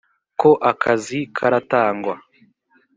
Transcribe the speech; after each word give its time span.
ko 0.39 0.49
akazi 0.71 1.19
karatangwa? 1.35 2.15